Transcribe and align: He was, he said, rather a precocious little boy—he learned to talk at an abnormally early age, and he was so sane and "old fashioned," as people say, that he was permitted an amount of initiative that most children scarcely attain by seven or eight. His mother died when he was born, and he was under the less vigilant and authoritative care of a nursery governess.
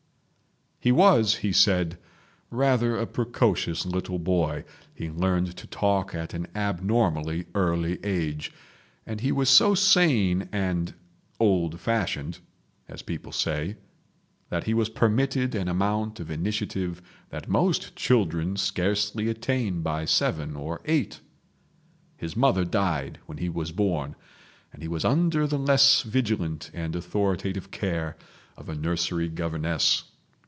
He 0.83 0.91
was, 0.91 1.35
he 1.35 1.51
said, 1.51 1.99
rather 2.49 2.97
a 2.97 3.05
precocious 3.05 3.85
little 3.85 4.17
boy—he 4.17 5.11
learned 5.11 5.55
to 5.57 5.67
talk 5.67 6.15
at 6.15 6.33
an 6.33 6.47
abnormally 6.55 7.45
early 7.53 8.03
age, 8.03 8.51
and 9.05 9.21
he 9.21 9.31
was 9.31 9.47
so 9.47 9.75
sane 9.75 10.49
and 10.51 10.95
"old 11.39 11.79
fashioned," 11.79 12.39
as 12.89 13.03
people 13.03 13.31
say, 13.31 13.75
that 14.49 14.63
he 14.63 14.73
was 14.73 14.89
permitted 14.89 15.53
an 15.53 15.67
amount 15.67 16.19
of 16.19 16.31
initiative 16.31 16.99
that 17.29 17.47
most 17.47 17.95
children 17.95 18.55
scarcely 18.57 19.29
attain 19.29 19.83
by 19.83 20.03
seven 20.05 20.55
or 20.55 20.81
eight. 20.85 21.19
His 22.17 22.35
mother 22.35 22.65
died 22.65 23.19
when 23.27 23.37
he 23.37 23.49
was 23.49 23.71
born, 23.71 24.15
and 24.73 24.81
he 24.81 24.87
was 24.87 25.05
under 25.05 25.45
the 25.45 25.59
less 25.59 26.01
vigilant 26.01 26.71
and 26.73 26.95
authoritative 26.95 27.69
care 27.69 28.17
of 28.57 28.67
a 28.67 28.73
nursery 28.73 29.29
governess. 29.29 30.05